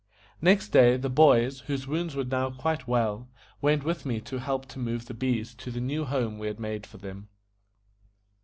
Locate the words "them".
6.97-7.27